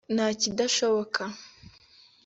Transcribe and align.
nta 0.15 0.27
kidashoboka 0.41 1.21